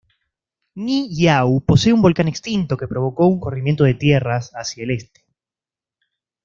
[0.85, 5.23] Niʻihau posee un volcán extinto que provocó un corrimiento de tierras hacia el este.